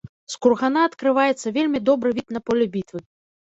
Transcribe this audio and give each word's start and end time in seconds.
З 0.35 0.37
кургана 0.45 0.85
адкрываецца 0.89 1.47
вельмі 1.59 1.85
добры 1.93 2.17
від 2.19 2.27
на 2.39 2.45
поле 2.51 2.65
бітвы. 2.77 3.07